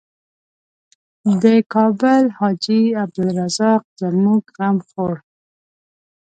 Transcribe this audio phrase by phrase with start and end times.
[1.43, 5.13] د کابل حاجي عبدالرزاق زموږ غم خوړ.